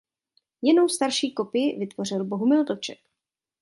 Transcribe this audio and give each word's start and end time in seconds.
Jinou 0.61 0.89
starší 0.89 1.33
kopii 1.33 1.79
vytvořil 1.79 2.25
Bohumil 2.25 2.65
Vlček. 2.65 2.99